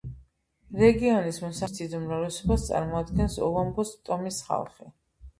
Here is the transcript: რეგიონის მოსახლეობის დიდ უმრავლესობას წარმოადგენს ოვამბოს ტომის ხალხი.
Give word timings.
რეგიონის 0.83 1.35
მოსახლეობის 1.41 1.75
დიდ 1.81 1.93
უმრავლესობას 1.97 2.65
წარმოადგენს 2.69 3.35
ოვამბოს 3.49 3.93
ტომის 4.09 4.41
ხალხი. 4.49 4.89